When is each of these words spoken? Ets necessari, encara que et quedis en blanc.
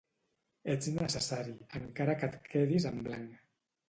Ets 0.75 0.87
necessari, 0.95 1.53
encara 1.79 2.15
que 2.21 2.29
et 2.31 2.39
quedis 2.55 2.89
en 2.91 2.99
blanc. 3.09 3.37